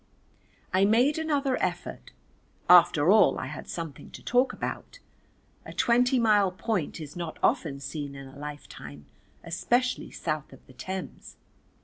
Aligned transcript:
I 0.73 0.83
made 0.83 1.19
another 1.19 1.61
effort, 1.61 2.09
after 2.67 3.11
all 3.11 3.37
I 3.37 3.45
had 3.45 3.67
something 3.67 4.09
to 4.13 4.23
talk 4.23 4.51
about, 4.51 4.97
a 5.63 5.73
twenty 5.73 6.17
mile 6.17 6.51
point 6.51 6.99
is 6.99 7.15
not 7.15 7.37
often 7.43 7.79
seen 7.79 8.15
in 8.15 8.27
a 8.27 8.35
lifetime, 8.35 9.05
especially 9.43 10.09
south 10.09 10.53
of 10.53 10.65
the 10.65 10.73
Thames. 10.73 11.35